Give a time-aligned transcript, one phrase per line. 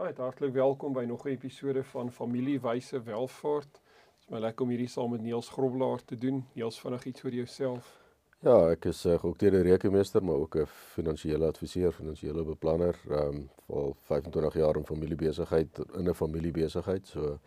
[0.00, 3.72] Right, hartlik welkom by nog 'n episode van Familiewyse Welvaart.
[3.72, 6.46] Dit is my lekker om hierdie saam met Niels Groblaar te doen.
[6.52, 8.00] Niels, vinnig iets oor jouself.
[8.38, 13.26] Ja, ek is 'n uh, geokteerde rekenmeester, maar ook 'n finansiële adviseur, finansiële beplanner, ehm
[13.26, 17.06] um, vir 25 jaar in familiebesigheid in 'n familiebesigheid.
[17.06, 17.38] So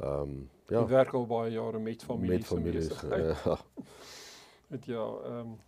[0.00, 0.80] ehm um, ja.
[0.80, 2.38] Ek werk al baie jare met families.
[2.38, 3.02] Met families.
[3.04, 3.58] Uh, ja.
[4.66, 5.60] Met ja, ehm um,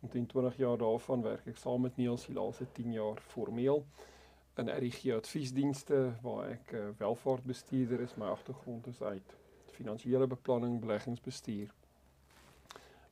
[0.00, 3.84] in 20 jaar daarvan werk ek saam met Niels die laaste 10 jaar formeel
[4.54, 8.14] in RGG adviesdienste waar ek 'n uh, welvaartbestuurder is.
[8.14, 9.36] My agtergrond is uit
[9.72, 11.72] finansiële beplanning, beleggingsbestuur.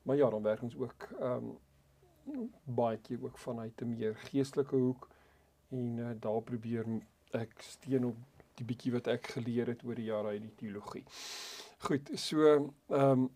[0.03, 1.59] Maar ja, dan werk ons ook ehm um,
[2.65, 5.09] baie keer ook vanuit 'n meer geestelike hoek
[5.69, 6.85] en uh, daar probeer
[7.31, 8.17] ek steun op
[8.55, 11.05] die bietjie wat ek geleer het oor die jare uit die teologie.
[11.79, 13.31] Goed, so ehm um,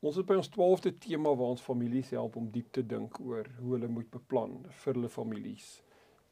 [0.00, 3.46] ons het by ons 12de tema waar ons families help om diep te dink oor
[3.58, 5.82] hoe hulle moet beplan vir hulle families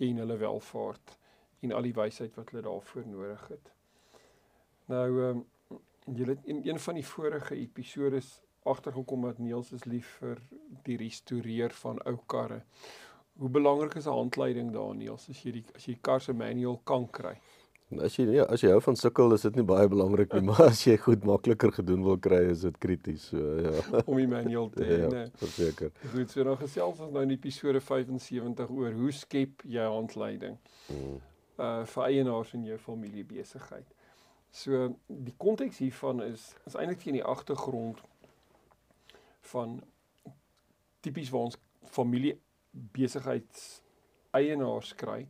[0.01, 1.17] en hulle welvaart
[1.61, 3.73] en al die wysheid wat hulle daarvoor nodig het.
[4.92, 5.47] Nou ehm um,
[6.17, 10.41] julle in een van die vorige episodes agtergekom dat Niels is lief vir
[10.83, 12.62] die restoreer van ou karre.
[13.39, 16.33] Hoe belangrik is 'n handleiding daar Niels as jy die as jy die kar se
[16.33, 17.37] manual kan kry?
[17.98, 20.69] As jy ja, as jy hou van sukkel is dit nie baie belangrik nie, maar
[20.69, 23.24] as jy goed makliker gedoen wil kry is dit krities.
[23.33, 23.72] So ja.
[24.10, 25.30] Om die manual te hê, ja, nee.
[25.41, 25.91] Verseker.
[26.12, 30.55] Goed, so dan gesels ons nou in episode 75 oor hoe skep jy handleiding.
[30.86, 31.18] Hmm.
[31.58, 33.91] Uh vir eienaars in jou familie besigheid.
[34.55, 37.98] So die konteks hiervan is is eintlik teen die agtergrond
[39.50, 39.80] van
[41.02, 41.58] tipies waar ons
[41.90, 42.36] familie
[42.70, 43.80] besigheids
[44.36, 45.24] eienaars kry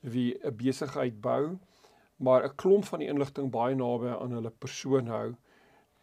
[0.00, 1.58] wie 'n besigheid bou
[2.18, 5.34] maar 'n klomp van die inligting baie naby aan hulle persoon hou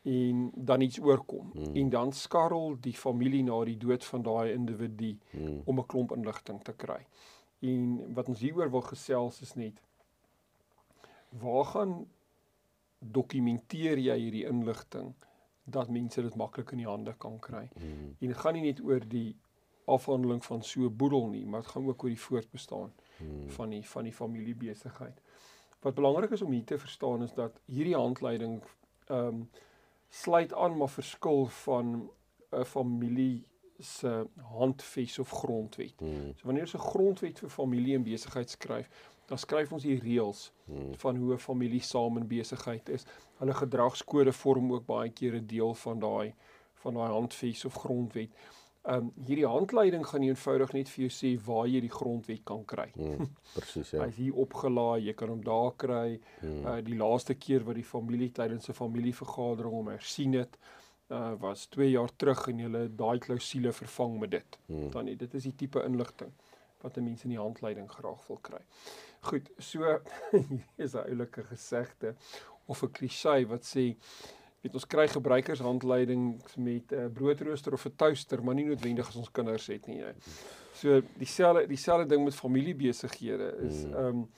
[0.05, 1.75] en dan iets oorkom hmm.
[1.75, 5.61] en dan skarrel die familie na die dood van daai individu hmm.
[5.65, 7.07] om 'n klomp inligting te kry.
[7.59, 9.81] En wat ons hieroor wil gesels is net
[11.29, 12.07] waar gaan
[12.99, 15.13] dokumenteer jy hierdie inligting
[15.63, 17.69] dat mense dit maklik in die hande kan kry.
[17.73, 18.15] Hmm.
[18.19, 19.35] En dit gaan nie net oor die
[19.85, 23.49] afhandeling van so boedel nie, maar dit gaan ook oor die voortbestaan hmm.
[23.49, 25.21] van die van die familiebesigheid.
[25.85, 28.63] Wat belangrik is om hier te verstaan is dat hierdie handleiding
[29.05, 29.49] ehm um,
[30.09, 32.09] sluit aan maar verskil van
[32.51, 33.47] 'n familie
[33.79, 35.93] se handves of grondwet.
[35.97, 36.33] Hmm.
[36.35, 38.89] So wanneer ons 'n grondwet vir familie en besigheid skryf,
[39.25, 40.95] dan skryf ons die reëls hmm.
[40.95, 43.05] van hoe 'n familie saam in besigheid is.
[43.37, 46.33] Hulle gedragskode vorm ook baie keer 'n deel van daai
[46.73, 48.29] van daai handves of grondwet.
[48.85, 52.61] Ehm um, hierdie handleiding gaan eenvoudig net vir jou sê waar jy die grondwet kan
[52.69, 52.91] kry.
[52.93, 54.03] Hmm, Presies ja.
[54.03, 56.19] Hy's hier opgelaai, jy kan hom daar kry.
[56.41, 56.59] Hmm.
[56.61, 60.59] Uh die laaste keer wat die familie tydens 'n familievergadering hom hersien het,
[61.09, 64.59] uh was 2 jaar terug en hulle daai klousule vervang met dit.
[64.67, 64.91] Hmm.
[64.91, 66.33] Dan dit is die tipe inligting
[66.83, 68.61] wat 'n mens in die handleiding graag wil kry.
[69.21, 69.99] Goed, so
[70.31, 72.15] hier is 'n oulike gesegde
[72.65, 73.95] of 'n klise wat sê
[74.65, 79.15] weet ons kry gebruikershandleidings met 'n uh, broodrooster of 'n toaster, maar nie noodwendig as
[79.15, 80.03] ons kinders het nie.
[80.73, 83.93] So dieselfde dieselfde ding met familiebesighede is hmm.
[83.93, 84.29] ehm um,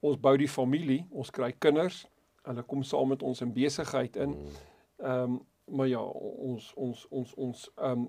[0.00, 2.06] ons bou die familie, ons kry kinders,
[2.42, 4.32] hulle kom saam met ons in besigheid in.
[4.32, 4.46] Hmm.
[4.96, 8.08] Ehm um, maar ja, ons ons ons ons ehm um,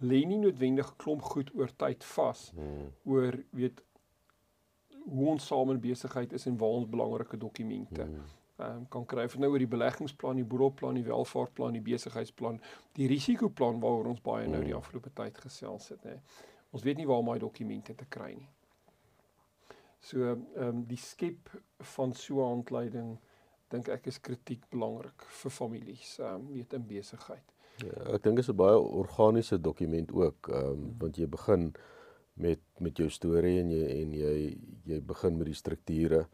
[0.00, 2.92] lê nie noodwendig klomp goed oor tyd vas hmm.
[3.04, 3.82] oor weet
[5.04, 9.24] hoe ons saam in besigheid is en waar ons belangrike dokumente hmm um, kan kry
[9.24, 12.60] of nou oor die beleggingsplan, die boedelplan, die welvaartplan, die besigheidsplan,
[12.98, 14.78] die risikoplan waaroor ons baie nou die mm.
[14.78, 16.16] afgelope tyd gesels het, nê.
[16.70, 18.50] Ons weet nie waar om daai dokumente te kry nie.
[20.00, 21.50] So ehm um, die skep
[21.94, 23.18] van so 'n handleiding
[23.70, 27.56] dink ek is kritiek belangrik vir families, ehm um, weet in besigheid.
[27.84, 30.98] Ja, ek dink dit is 'n baie organiese dokument ook, ehm um, hmm.
[30.98, 31.72] want jy begin
[32.34, 34.36] met met jou storie en jy en jy
[34.84, 36.26] jy begin met die strukture.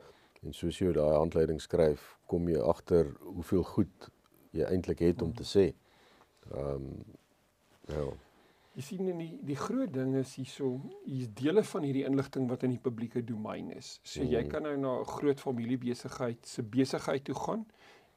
[0.46, 4.10] En soos jy daai handleiding skryf, kom jy agter hoeveel goed
[4.54, 5.72] jy eintlik het om te sê.
[6.52, 6.94] Ehm um,
[7.90, 8.06] ja.
[8.76, 10.68] Jy sien in die die groot ding is hierso,
[11.06, 13.94] hier's dele van hierdie inligting wat in die publieke domein is.
[14.02, 14.32] So mm.
[14.34, 17.64] jy kan nou na 'n groot familiebesigheid se besigheid toe gaan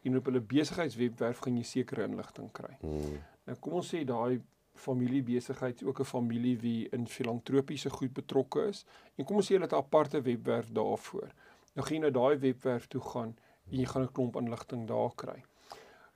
[0.04, 2.76] en op hulle besigheidswebwerf gaan jy sekere inligting kry.
[2.82, 3.22] Mm.
[3.48, 4.42] Nou kom ons sê daai
[4.80, 8.86] familiebesigheid is ook 'n familie wie in filantropiese goed betrokke is
[9.16, 11.32] en kom ons sê hulle het 'n aparte webwerf daarvoor
[11.76, 13.36] Nou gaan jy na daai webwerf toe gaan
[13.72, 15.44] en jy gaan 'n klomp inligting daar kry.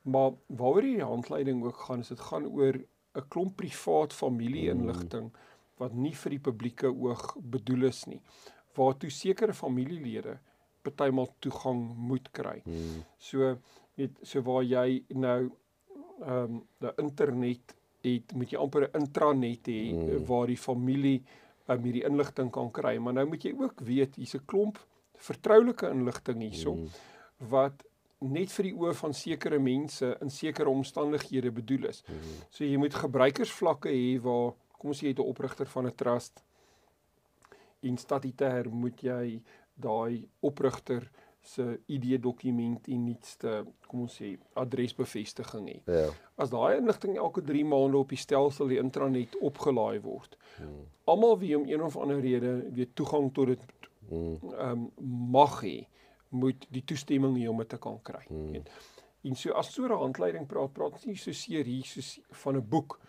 [0.01, 2.73] Maar waaroor hierdie handleiding ook gaan, is dit gaan oor
[3.15, 5.31] 'n klomp privaat familie-inligting
[5.77, 8.21] wat nie vir die publieke oog bedoel is nie.
[8.75, 10.39] Waartoe sekere familielede
[10.81, 12.61] partymal toegang moet kry.
[12.63, 13.03] Hmm.
[13.17, 13.57] So
[13.95, 15.51] weet so waar jy nou
[16.21, 20.25] ehm um, die internet het, moet jy amper 'n intranet hê Mm.
[20.25, 21.23] waar die familie
[21.67, 22.97] um, hierdie inligting kan kry.
[22.97, 24.77] Maar nou moet jy ook weet hier's 'n klomp
[25.24, 26.90] vertroulike inligting hierso Hmm.
[27.50, 27.84] wat
[28.24, 32.04] net vir die oë van sekere mense in sekere omstandighede bedoel is.
[32.08, 32.20] Hmm.
[32.50, 35.96] So jy moet gebruikersvlakke hê waar kom ons sê jy het 'n oprigter van 'n
[35.96, 36.44] trust
[37.84, 39.42] en statutêr moet jy
[39.75, 41.10] daai oprigter
[41.42, 45.80] se ID-dokument en nuutste kom ons sê adresbevestiging hê.
[45.92, 46.10] Ja.
[46.38, 50.86] As daai inligting elke 3 maande op die stelsel die intranet opgelaai word, Hmm.
[51.06, 53.60] almal wie om een of ander rede weer toegang tot dit
[54.60, 54.92] Ehm um,
[55.31, 55.88] mag hê,
[56.30, 58.25] moet die toestemming hê om dit te kan kry.
[58.27, 58.51] Hmm.
[58.51, 58.69] Weet.
[59.24, 62.56] En so as so 'n handleiding praat, praat ons nie so seer hier soos van
[62.56, 63.00] 'n boek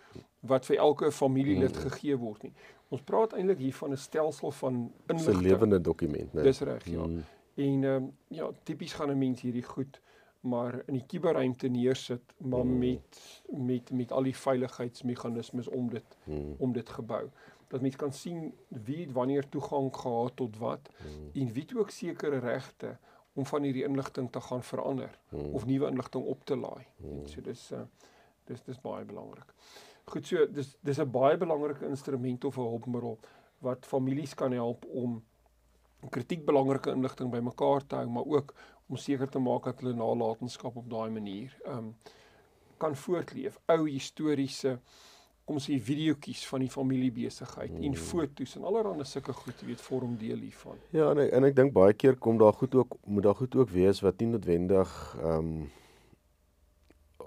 [0.41, 1.91] wat vir elke familielid Hmm.
[1.91, 2.53] gegee word nie.
[2.91, 5.43] Ons praat eintlik hier van 'n stelsel van Dis 'n inligting.
[5.43, 6.43] lewende dokument, né?
[6.43, 7.03] Dis reg, ja.
[7.03, 7.25] Hmm.
[7.57, 10.01] En ehm um, ja, tipies gaan 'n mens hierdie goed
[10.41, 12.79] maar in die kuberruimte neersit, maar Hmm.
[12.79, 16.55] met met met al die veiligheidsmeganismes om dit Hmm.
[16.59, 17.31] om dit gebou.
[17.75, 21.31] Dat mens kan sien wie het wanneer toegang gehad tot wat Hmm.
[21.43, 22.99] en wie het ook sekere regte
[23.35, 25.55] om van hierdie inligting te gaan verander Hmm.
[25.55, 26.87] of nuwe inligting op te laai.
[26.97, 27.27] Hmm.
[27.27, 27.81] So dis uh
[28.45, 29.55] dis dis baie belangrik.
[30.05, 33.19] Goed so dis dis 'n baie belangrike instrument of 'n hulpmiddel
[33.59, 35.25] wat families kan help om
[36.11, 38.55] kritiek belangrike inligting bymekaar te hou, maar ook
[38.89, 41.97] om seker te maak dat hulle nalatenskap op daai manier um
[42.79, 43.59] kan voortleef.
[43.67, 44.79] Ou historiese
[45.45, 47.83] kom ons sê videoetjies van die familiebesigheid mm.
[47.85, 48.05] en Hmm.
[48.11, 50.79] foto's en allerlei sulke goed, jy weet, vorm deel hiervan.
[50.91, 53.55] Ja, en ek, en ek dink baie keer kom daar goed ook moet daar goed
[53.55, 55.71] ook wees wat nie noodwendig ehm um,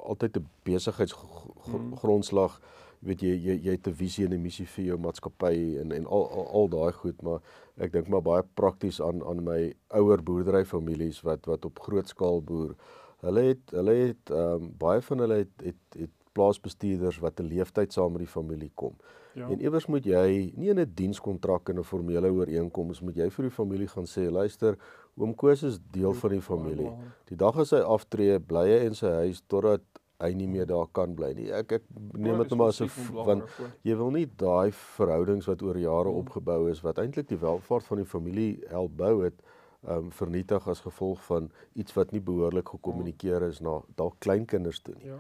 [0.08, 2.66] altyd 'n besigheidsgrondslag jy
[3.06, 6.06] weet jy jy jy het 'n visie en 'n missie vir jou maatskappy en en
[6.06, 7.42] al al, al daai goed, maar
[7.78, 12.42] ek dink maar baie prakties aan aan my ouer boerderyfamilies wat wat op groot skaal
[12.42, 12.76] boer.
[13.22, 17.50] Hulle het hulle het ehm um, baie van hulle het het, het plaasbestuurders wat 'n
[17.54, 18.96] leeftyd saam met die familie kom.
[19.38, 19.50] Ja.
[19.50, 23.44] En iewers moet jy nie in 'n dienskontrak en 'n formele ooreenkoms moet jy vir
[23.50, 24.78] die familie gaan sê luister
[25.18, 26.92] oom Koos is deel van die familie.
[27.26, 29.82] Die dag as hy aftree, bly hy in sy huis totdat
[30.20, 31.52] hy nie meer daar kan bly nie.
[31.54, 33.44] Ek ek neem dit nou maar as 'n want
[33.84, 36.18] jy wil nie daai verhoudings wat oor jare Hmm.
[36.22, 39.42] opgebou is wat eintlik die welvaart van die familie help bou het,
[39.88, 44.80] ehm um, vernietig as gevolg van iets wat nie behoorlik gekommunikeer is na dalk kleinkinders
[44.82, 45.06] toe nie.
[45.06, 45.18] Ja.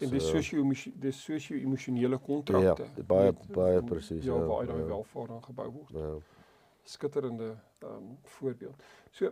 [0.00, 2.84] En dis So- sosio dis sosio-emosionele Ja, kontrakte.
[3.06, 4.24] baie Weet, baie presies.
[4.24, 4.86] Ja, waar daai ja.
[4.86, 5.90] welvaart dan gebou word.
[5.90, 6.14] Ja.
[6.82, 8.82] Skitterende ehm um, voorbeeld.
[9.10, 9.30] So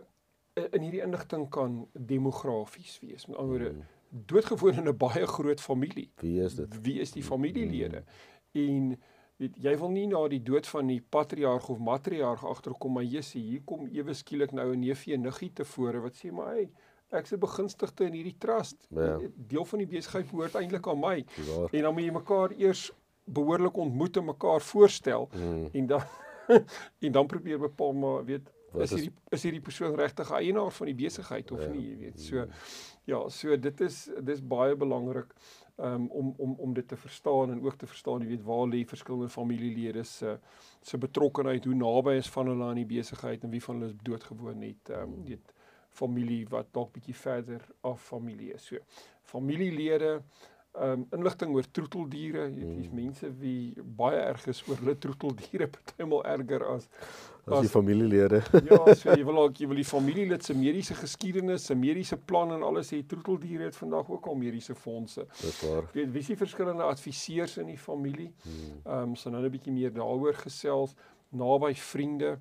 [0.71, 3.25] in hierdie inligting kan demografies wees.
[3.25, 3.83] Met ander woorde, Hmm.
[4.25, 6.11] doodgewoon in 'n baie groot familie.
[6.15, 6.81] Wie is dit?
[6.81, 8.03] Wie is die familielede?
[8.51, 8.99] En
[9.37, 13.41] weet, jy wil nie na die dood van die patriarg of matriarg agterkom maar Jessie,
[13.43, 16.69] hier kom ewe skielik nou 'n neefie en niggie tevore wat sê maar hey,
[17.11, 18.87] ek's 'n begunstigde in hierdie trust.
[18.89, 19.19] Ja.
[19.35, 21.25] Deel van die besigheid behoort eintlik aan my.
[21.47, 21.69] Waar?
[21.71, 22.91] En dan moet jy mekaar eers
[23.25, 25.69] behoorlik ontmoet en mekaar voorstel Hmm.
[25.73, 26.01] en dan
[27.05, 30.85] en dan probeer bepaal maar weet Wat is hierdie is hierdie persoon regtig eienaar van
[30.85, 31.67] die besigheid of Ja.
[31.67, 32.19] nie, jy weet.
[32.21, 32.45] So
[33.03, 35.33] ja, so dit is dis baie belangrik
[35.77, 38.85] um, om om om dit te verstaan en ook te verstaan, jy weet, waar lê
[38.85, 40.37] verskillende familielede se
[40.81, 43.97] se betrokkenheid, hoe naby is van hulle aan die besigheid en wie van hulle is
[44.03, 45.53] doodgewoon het, um, weet
[45.97, 48.65] familie wat dalk bietjie verder af familie is.
[48.69, 48.77] So
[49.31, 50.21] familielede
[50.77, 52.99] um inligting oor troeteldiere, jy weet, hier's Hmm.
[52.99, 56.85] mense wie baie erg is oor hulle troeteldiere, partymal erger as
[57.47, 58.43] As die as- familielede.
[58.69, 62.51] ja, so jy wil ook jy wil die familielid se mediese geskiedenis, se mediese plan
[62.53, 62.99] en alles hê.
[63.09, 65.25] Troeteldiere het vandag ook al mediese fondse.
[65.41, 65.87] Dis waar.
[65.87, 68.29] Ek weet wie is die verskillende adviseurs in die familie?
[68.43, 68.77] Hmm.
[68.85, 70.93] Ehm um, so nou 'n bietjie meer daaroor gesels,
[71.31, 72.37] naby vriende.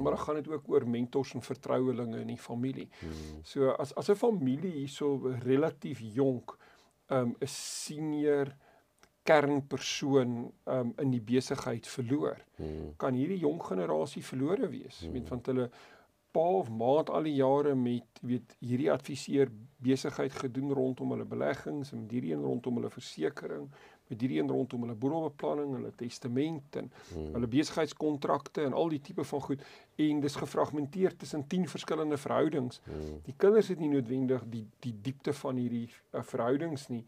[0.00, 2.88] Maar dan gaan dit ook oor mentors en vertrouelinge in die familie.
[3.00, 3.40] Hmm.
[3.42, 6.56] So as as 'n familie hierso relatief jonk
[7.10, 8.54] um 'n senior
[9.22, 12.94] kernpersoon um in die besigheid verloor, Hmm.
[12.96, 15.00] kan hierdie jong generasie verlore wees.
[15.00, 15.12] Jy Hmm.
[15.12, 15.70] weet want hulle
[16.32, 19.48] pa of ma het al die jare met weet hierdie adviseur
[19.82, 23.70] besigheid gedoen rondom hulle beleggings en hierdie een rondom hulle versekerings,
[24.10, 27.32] met hierdie een rondom hulle boedelbeplanning, hulle testament en Hmm.
[27.34, 29.62] hulle besigheidskontrakte en al die tipe van goed
[29.96, 32.80] en dis gefragmenteer tussen 10 verskillende verhoudings.
[32.84, 33.20] Hmm.
[33.24, 37.04] Die kinders het nie noodwendig die die diepte van hierdie uh, verhoudings nie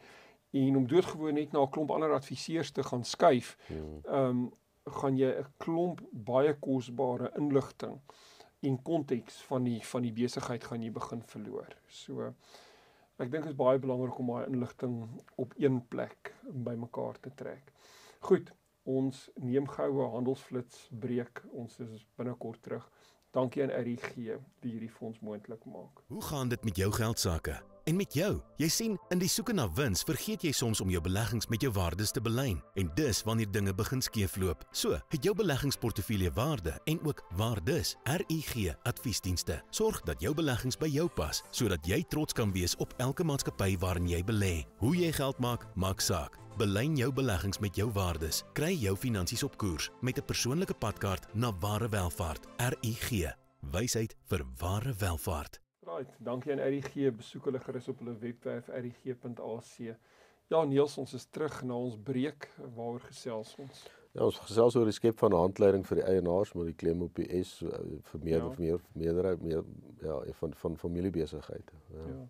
[0.53, 4.01] en om doodgewoon net na 'n klomp ander adviseurs te gaan skuif, Hmm.
[4.05, 4.53] ehm um,
[4.85, 8.01] gaan jy 'n klomp baie kosbare inligting
[8.63, 11.69] en konteks van die van die besigheid gaan jy begin verloor.
[11.89, 12.35] So
[13.23, 14.97] ek dink dit is baie belangrik om daai inligting
[15.43, 16.33] op een plek
[16.67, 17.71] bymekaar te trek.
[18.27, 18.51] Goed,
[18.83, 21.45] ons neem goue handelsflits breek.
[21.55, 22.89] Ons is binnekort terug.
[23.33, 24.15] Dankie aan RGG
[24.61, 26.03] die hierdie fonds moontlik maak.
[26.07, 27.61] Hoe gaan dit met jou geld sake?
[27.85, 28.41] En met jou?
[28.61, 31.73] Jy sien, in die soeke na wins vergeet jy soms om jou beleggings met jou
[31.73, 34.67] waardes te belyn en dis wanneer dinge begin skeefloop.
[34.71, 37.97] So, het jou beleggingsportefeulje waarde en ook waardes.
[38.05, 42.93] RUG Adviesdienste sorg dat jou beleggings by jou pas sodat jy trots kan wees op
[43.03, 44.55] elke maatskappy waarin jy belê.
[44.85, 46.42] Hoe jy geld maak, maak saak.
[46.61, 48.43] Belyn jou beleggings met jou waardes.
[48.53, 52.47] Kry jou finansies op koers met 'n persoonlike padkaart na ware welvaart.
[52.57, 53.33] RUG.
[53.73, 55.61] Wysheid vir ware welvaart.
[55.81, 57.17] Right, dankie aan RGG.
[57.17, 59.97] Besoek hulle gerus op hulle webwerf rg.ac.
[60.49, 62.51] Ja, Niels, ons is terug na ons breek.
[62.75, 63.87] Waaroor gesels ons?
[64.13, 67.03] Ja, ons gesels oor die skep van 'n handleiding vir die eienaars met die klem
[67.03, 67.69] op die S eh,
[68.03, 68.47] vir meer ja.
[68.47, 69.65] of meer meerderheid meer
[70.03, 71.73] ja, van van familiebesigheid.
[71.89, 72.07] Ja.
[72.07, 72.29] ja.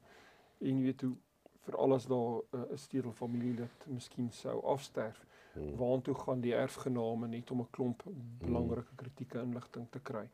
[0.59, 1.17] En jy weet hoe
[1.63, 5.25] vir alles daar eh, 'n uh, stedel familielid miskien sou afsterf.
[5.53, 5.77] Hmm.
[5.77, 8.03] Waartoe gaan die erfgename net om 'n klomp
[8.39, 10.29] belangrike kritieke inligting te kry?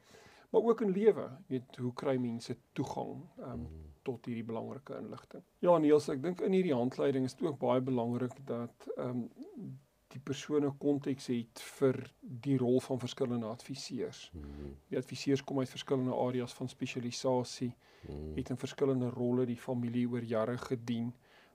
[0.49, 3.67] maar ook in lewe, weet hoe kry mense toegang um,
[4.03, 5.43] tot hierdie belangrike inligting.
[5.65, 9.77] Ja, Niels, ek dink in hierdie handleiding is dit ook baie belangrik dat ehm um,
[10.19, 14.31] die persone konteks het vir die rol van verskillende adviseurs.
[14.35, 14.75] Mhm.
[14.91, 17.73] Die adviseurs kom uit verskillende areas van spesialisasie,
[18.03, 18.35] mhm.
[18.37, 21.13] het in verskillende rolle die familie oor jare gedien.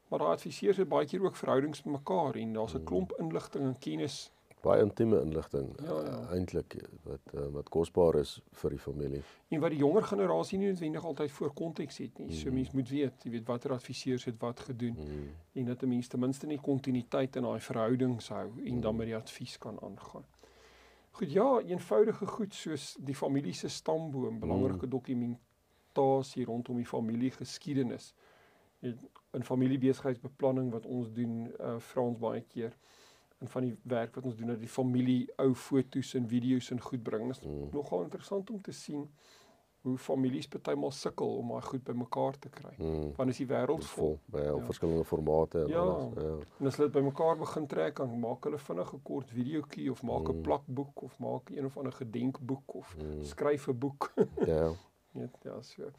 [0.10, 2.86] Maar daai adviseurs het baie keer ook verhoudings met mekaar en daar's 'n mhm.
[2.86, 4.32] klomp inligting en kennis
[4.64, 6.18] baie intieme inligting ja, ja.
[6.36, 9.22] eintlik wat uh, wat kosbaar is vir die familie.
[9.52, 12.30] En wat die jonger generasie nie noodwendig altyd voor konteks het nie.
[12.30, 12.38] Mm.
[12.40, 15.26] So mens moet weet, jy weet watter adviseurs het wat gedoen mm.
[15.60, 18.82] en dat 'n mens ten minste nie kontinuïteit in daai verhoudings hou en mm.
[18.82, 20.26] dan met die advies kan aangaan.
[21.12, 24.92] Goed, ja, eenvoudige goed soos die familie se stamboom, belangrike mm.
[24.92, 28.14] dokumentasie rondom die familie geskiedenis.
[29.34, 32.74] In familiebesigheidsbeplanning wat ons doen, uh, vra ons baie keer
[33.44, 36.80] en van die werk wat ons doen dat die familie ou foto's en video's en
[36.82, 37.28] goed bring.
[37.28, 37.72] Dit is mm.
[37.76, 39.10] nogal interessant om te sien
[39.84, 42.72] hoe families partymal sukkel om daai goed bymekaar te kry.
[42.78, 43.10] Mm.
[43.18, 44.54] Want is die wêreld vol by ja.
[44.70, 45.82] verskillende formate en ja.
[45.84, 46.14] alles.
[46.24, 46.38] Ja.
[46.62, 50.04] En as hulle dit bymekaar begin trek, dan maak hulle vinnig 'n kort videoetjie of
[50.08, 50.46] maak 'n mm.
[50.48, 53.24] plakboek of maak een of ander gedenkboek of mm.
[53.34, 54.14] skryf 'n boek.
[54.54, 54.72] ja.
[55.14, 55.92] Ja, ja, so.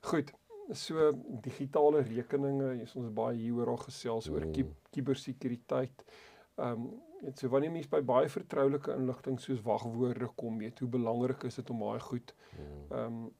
[0.00, 0.32] Goed.
[0.72, 4.34] So digitale rekeninge, ons is baie hieroor al gesels mm.
[4.34, 4.44] oor
[4.90, 6.04] kubersekuriteit.
[6.54, 10.88] Ehm um, en so wanneer mens by baie vertroulike inligting soos wagwoorde kom, weet hoe
[10.88, 12.86] belangrik is dit om baie goed hmm.
[12.88, 13.30] ehm um,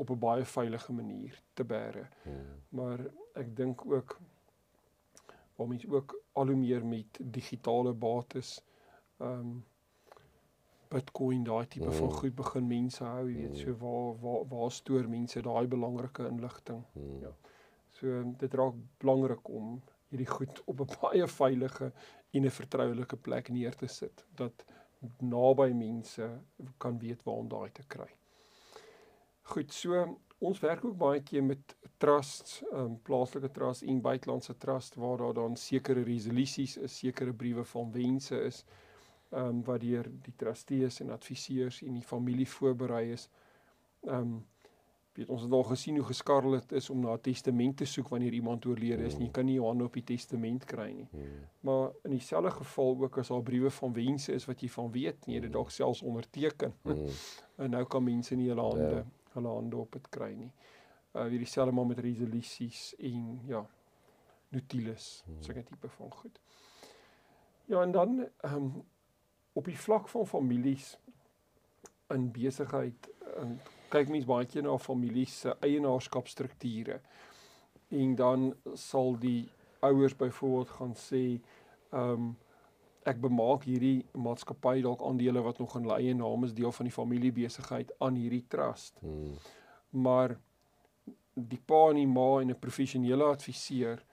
[0.00, 2.08] op 'n baie veilige manier te bære.
[2.22, 2.44] Hmm.
[2.68, 3.00] Maar
[3.34, 4.20] ek dink ook
[5.56, 8.64] waar mens ook al hoe meer met digitale bates
[9.16, 9.64] ehm um,
[10.90, 11.92] Bitcoin daai tipe mm.
[11.92, 12.16] van hmm.
[12.16, 16.80] goed begin mense hou, jy weet, so waar waar waar stoor mense daai belangrike inligting.
[16.92, 17.20] Mm.
[17.20, 17.30] Ja.
[17.98, 21.92] So dit raak belangrik om hierdie goed op 'n baie veilige
[22.30, 24.64] en 'n vertroulike plek neer te sit dat
[25.18, 26.40] naby mense
[26.78, 28.08] kan weet waar om daai te kry.
[29.42, 34.96] Goed, so ons werk ook baie keer met trusts, um, plaaslike trusts en buitelandse trusts
[34.96, 38.64] waar daar dan sekere resolusies is, sekere briewe van wense is
[39.30, 43.28] ehm um, wat deur die trustees en adviseurs en die familie voorberei is.
[44.02, 44.46] Ehm um,
[45.12, 48.08] weet ons het al gesien hoe geskarrel dit is om na 'n testament te soek
[48.08, 49.14] wanneer iemand oorlede is.
[49.14, 49.22] Mm.
[49.22, 51.08] Jy kan nie jou hande op die testament kry nie.
[51.12, 51.26] Mm.
[51.60, 55.26] Maar in dieselfde geval ook as daar briewe van wense is wat jy van weet
[55.26, 56.74] nie, dit dalk selfs onderteken.
[56.82, 57.06] Mm.
[57.62, 58.96] en nou kan mense nie hulle hande yeah.
[58.96, 59.04] Ja.
[59.32, 60.52] hulle hande op dit kry nie.
[61.12, 63.66] Uh weer dieselfde maar met resolusies en ja,
[64.48, 65.42] notules, mm.
[65.42, 66.40] so 'n tipe van goed.
[67.64, 68.82] Ja, en dan ehm um,
[69.52, 70.98] op die vlak van families
[72.08, 77.00] in besigheid en kyk mens baie keer na families se eienaarskapstrukture.
[78.00, 79.48] En dan sal die
[79.86, 81.24] ouers byvoorbeeld gaan sê,
[81.90, 82.30] ehm um,
[83.08, 86.86] ek bemaak hierdie maatskappy dalk aandele wat nog in hulle eie naam is deel van
[86.86, 88.98] die familiebesigheid aan hierdie trust.
[89.00, 89.38] Hmm.
[90.04, 90.36] Maar
[91.32, 94.04] die pa en die ma en 'n professionele adviseur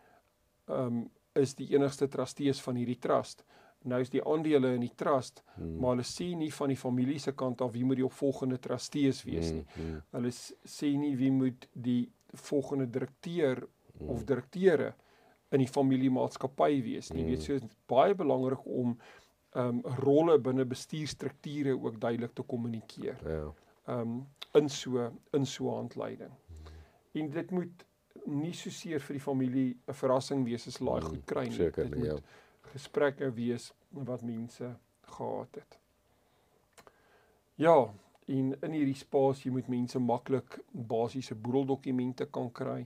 [0.68, 1.06] ehm um,
[1.38, 5.78] is die enigste trustees van hierdie trust nou is die aandele in die trust, hmm.
[5.80, 9.24] maar hulle sê nie van die familie se kant af wie moet die opvolgende trustees
[9.28, 9.66] wees nie.
[9.76, 9.84] Hmm.
[9.84, 10.02] Hmm.
[10.18, 10.32] Hulle
[10.78, 12.02] sê nie wie moet die
[12.34, 13.64] volgende direkteur
[13.98, 14.10] hmm.
[14.10, 14.94] of direkteure
[15.56, 17.24] in die familiemaatskappy wees nie.
[17.24, 17.36] Jy hmm.
[17.36, 18.98] weet so is baie belangrik om
[19.58, 23.22] ehm um, rolle binne bestuurstrukture ook duidelik te kommunikeer.
[23.24, 23.46] Ja.
[23.88, 24.26] Ehm um,
[24.58, 26.34] in so in so handleiding.
[26.34, 26.74] Hmm.
[27.22, 27.86] En dit moet
[28.26, 31.16] nie so seer vir die familie 'n verrassing wees as hulle daai hmm.
[31.16, 31.56] goed kry nie.
[31.62, 32.20] Seker, dit moet ja
[32.74, 35.80] gesprekke wees wat mense gehad het.
[37.56, 37.94] Ja,
[38.28, 42.82] En in hierdie spasie moet mense maklik basiese boedeldokumente kan kry.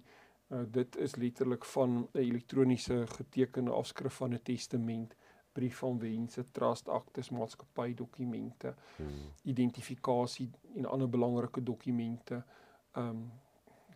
[0.51, 5.15] Uh, dit is letterlik van 'n elektroniese getekende afskrif van 'n testament,
[5.51, 9.33] brief van wense, trust aktes, maatskappy dokumente, hmm.
[9.43, 12.43] identifikasie en ander belangrike dokumente,
[12.91, 13.31] ehm um,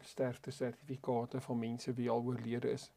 [0.02, 2.92] sterfte sertifikate van mense wie al oorlede is,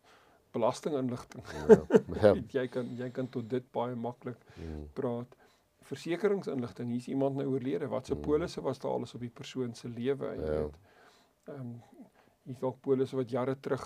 [0.53, 1.45] belastinginligting.
[1.69, 1.79] Ja,
[2.23, 2.33] ja.
[2.49, 4.89] jy kan jy kan tot dit baie maklik hmm.
[4.93, 5.37] praat.
[5.89, 8.23] Versekeringsinligting, hier's iemand nou oorlede, wat se hmm.
[8.23, 10.63] polisse was daar alles op die persoon se lewe, jy ja.
[10.63, 10.79] weet.
[11.49, 11.77] Ehm um,
[12.49, 13.85] hier's dalk polisse wat jare terug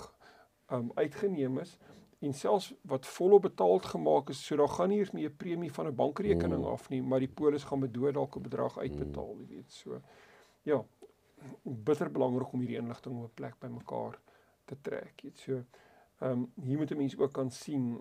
[0.70, 1.78] ehm um, uitgeneem is
[2.22, 5.72] en selfs wat volop betaal gemaak is, so daar gaan nie eers meer 'n premie
[5.72, 6.70] van 'n bankrekening mm.
[6.70, 9.72] af nie, maar die polis gaan dood dalk 'n bedrag uitbetaal, jy weet.
[9.72, 10.00] So
[10.62, 10.84] ja,
[11.62, 14.18] bitter belangrik om hierdie inligting op 'n plek bymekaar
[14.64, 15.38] te trek, jy weet.
[15.38, 15.64] So
[16.22, 18.00] ehm um, hier moet 'n mens ook kan sien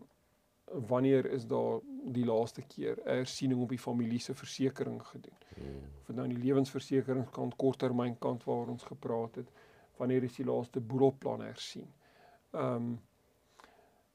[0.88, 5.38] wanneer is daar die laaste keer 'n hersiening op die familie se versekerings gedoen.
[5.58, 5.84] Mm.
[6.00, 9.50] Of dit nou in die lewensversekeringskant, korttermynkant waar ons gepraat het,
[9.98, 11.88] wanneer is die laaste boedelplan hersien?
[12.52, 13.00] Ehm um,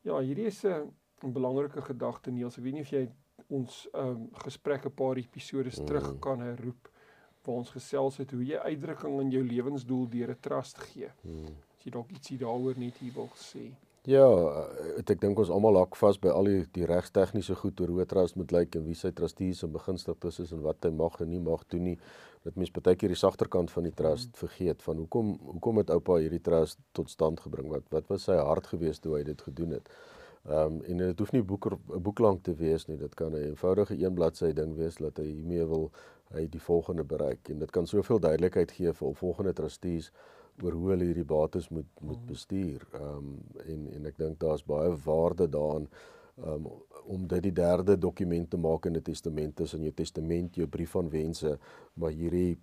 [0.07, 2.57] Ja, hierdie is 'n belangrike gedagte Niels.
[2.59, 3.09] Ek weet nie of jy
[3.49, 5.87] ons ehm um, gesprek 'n paar episode mm.
[5.87, 6.91] terug kan herroep
[7.43, 11.11] waar ons gesels het hoe jy uitdrukking aan jou lewensdoel deur 'n trust gee.
[11.23, 11.57] Mm.
[11.77, 13.75] As jy dalk ietsie daaroor net hier wil sê.
[14.07, 14.23] Ja,
[14.95, 18.05] het, ek dink ons almal hak vas by al die die regstegniese goed oor hoe
[18.05, 21.17] 'n trust moet lyk en wie sy trustees en begunstigdes is en wat hy mag
[21.21, 21.97] en nie mag doen nie.
[22.45, 24.39] Dat mens baie keer die sagter kant van die trust mm.
[24.45, 27.69] vergeet van hoekom hoekom het oupa hierdie trust tot stand gebring?
[27.69, 29.91] Wat wat was sy hart gewees toe hy dit gedoen het?
[30.47, 32.97] Ehm um, en dit hoef nie boek 'n boek lank te wees nie.
[32.97, 35.91] Dit kan 'n eenvoudige een bladsy ding wees dat hy hiermee wil
[36.31, 40.13] hy die volgende bereik en dit kan soveel duidelikheid gee vir volgende trustees
[40.63, 42.27] oor hoe hulle hierdie bates moet moet mm.
[42.27, 42.87] bestuur.
[42.93, 43.33] Ehm um,
[43.67, 45.89] en en ek dink daar's baie waarde daarin
[46.45, 46.69] um,
[47.05, 50.91] om dit die derde dokument te maak in 'n testament tussen jou testament, jou brief
[50.91, 51.59] van wense,
[51.95, 52.59] maar hierdie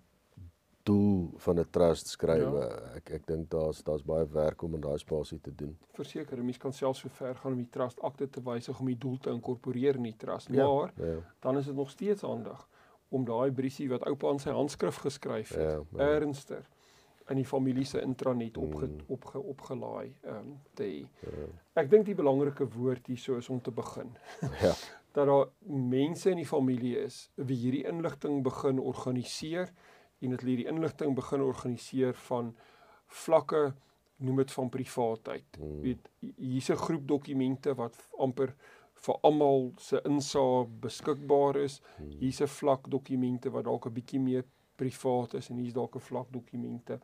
[0.82, 2.60] doel van 'n trust skrywe.
[2.60, 2.92] Ja.
[2.94, 5.78] Ek ek dink daar's daar's baie werk om in daai spasie te doen.
[5.92, 8.86] Verseker, 'n mens kan selfs so ver gaan om die trust akte te wysig om
[8.86, 10.48] die doel te inkorporeer in die trust.
[10.48, 11.16] Ja, maar ja.
[11.40, 12.68] dan is dit nog steeds aandag
[13.08, 15.98] om daai briefie wat oupa aan sy handskrif geskryf het, ja, ja.
[15.98, 16.70] ernstig
[17.28, 19.06] in die familie se intranet opge, mm.
[19.06, 21.00] opge, opgelaai ehm um, te hê.
[21.22, 21.46] Ja.
[21.82, 24.12] Ek dink die belangrike woord hierso is om te begin.
[24.64, 24.74] Ja.
[25.14, 29.70] dat daar mense in die familie is wie hierdie inligting begin organiseer
[30.18, 32.50] en dat hulle hierdie inligting begin organiseer van
[33.06, 33.74] vlakke
[34.16, 35.58] noem dit van privaatheid.
[35.58, 35.80] Mm.
[35.80, 38.54] Weet hier's 'n groep dokumente wat amper
[39.04, 41.80] vir almal se insaag beskikbaar is.
[41.98, 42.10] Mm.
[42.18, 44.44] Hier's 'n vlak dokumente wat dalk 'n bietjie meer
[44.76, 47.00] privaat is en hier's dalk 'n vlak dokumente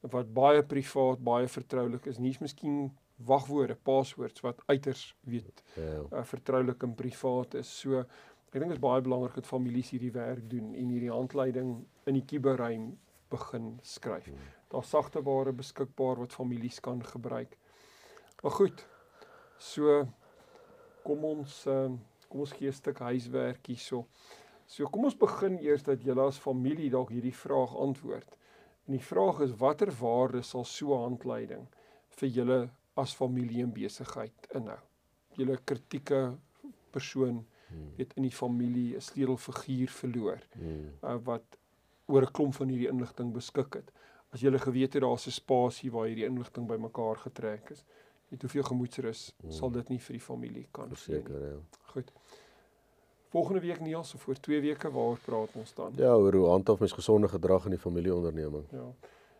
[0.00, 2.18] wat baie privaat, baie vertroulik is.
[2.22, 2.92] Hier's miskien
[3.26, 7.70] wagwoorde, passwords wat uiters weet uh, vertroulik en privaat is.
[7.80, 11.72] So ek dink dit is baie belangrik dat families hierdie werk doen en hierdie handleiding
[12.06, 12.92] in die kuberruim
[13.28, 14.30] begin skryf.
[14.30, 14.46] Hmm.
[14.72, 17.58] Daar's sagte ware beskikbaar wat families kan gebruik.
[18.42, 18.86] Maar goed.
[19.58, 20.06] So
[21.04, 21.90] kom ons uh,
[22.28, 24.06] kom ons gee 'n stuk huiswerk hierso.
[24.68, 28.34] So kom ons begin eers dat julle as familie dalk hierdie vraag antwoord.
[28.88, 31.64] En die vraag is watter waarde sal so 'n handleiding
[32.20, 32.58] vir julle
[32.96, 34.80] as familie en besigheid inhou?
[35.36, 36.20] Julle kritieke
[36.90, 37.92] persoon hmm.
[37.96, 40.40] het in die familie 'n sleutelfiguur verloor
[41.02, 41.58] uh, wat
[42.06, 43.92] oor 'n klomp van hierdie inligting beskik het.
[44.32, 47.84] As julle geweet het daar's 'n spasie waar hierdie inligting bymekaar getrek is,
[48.28, 49.50] het hoeveel gemoedsrus hmm.
[49.50, 51.56] sal dit nie vir die familie kan verseker ja.
[51.92, 52.12] Goed.
[53.28, 55.92] Volgende week Niels of voor 2 weke waar praat ons dan?
[55.96, 58.64] Ja, oor hoe handhaaf mens gesonde gedrag in die familieonderneming.
[58.70, 58.94] Ja.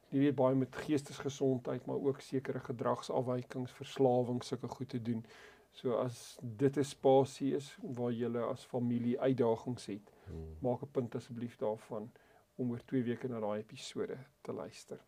[0.09, 5.24] Jy weet baie met geestesgesondheid, maar ook sekere gedragsafwykings, verslawing, sulke goed te doen.
[5.72, 10.57] So as dit 'n spasie is waar jy as familie uitdagings het, hmm.
[10.59, 12.11] maak 'n punt asseblief daarvan
[12.57, 14.98] om oor 2 weke na daai episode te luister.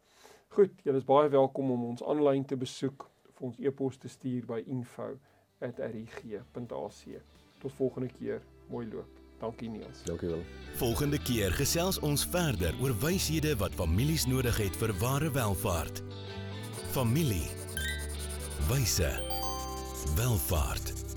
[0.49, 4.47] Goed, julle is baie welkom om ons aanlyn te besoek of ons e-pos te stuur
[4.47, 5.19] by info@rig.ac.
[7.59, 9.19] Tot volgende keer mooi loop.
[9.41, 10.03] Dankie Niels.
[10.05, 10.43] Dankie wel.
[10.77, 16.03] Volgende keer gesels ons verder oor wyshede wat families nodig het vir ware welfaart.
[16.93, 17.49] Familie.
[18.69, 19.13] Wyse.
[20.17, 21.10] Welfaart.